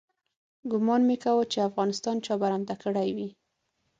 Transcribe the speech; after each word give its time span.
ګومان 0.71 1.01
مې 1.07 1.15
کاوه 1.23 1.43
چې 1.51 1.67
افغانستان 1.69 2.15
چا 2.25 2.33
برمته 2.41 2.75
کړی 2.83 3.09
وي. 3.15 3.29